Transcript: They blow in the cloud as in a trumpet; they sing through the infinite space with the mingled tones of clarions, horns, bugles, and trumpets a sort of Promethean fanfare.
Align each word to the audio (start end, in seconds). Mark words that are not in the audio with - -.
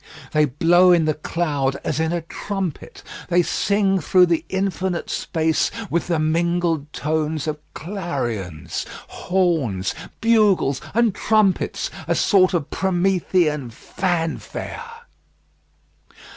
They 0.31 0.45
blow 0.45 0.91
in 0.91 1.05
the 1.05 1.13
cloud 1.13 1.75
as 1.83 1.99
in 1.99 2.11
a 2.11 2.21
trumpet; 2.23 3.03
they 3.29 3.43
sing 3.43 3.99
through 3.99 4.25
the 4.25 4.43
infinite 4.49 5.11
space 5.11 5.69
with 5.91 6.07
the 6.07 6.17
mingled 6.17 6.91
tones 6.91 7.45
of 7.45 7.59
clarions, 7.75 8.83
horns, 9.09 9.93
bugles, 10.19 10.81
and 10.95 11.13
trumpets 11.13 11.91
a 12.07 12.15
sort 12.15 12.55
of 12.55 12.71
Promethean 12.71 13.69
fanfare. 13.69 14.89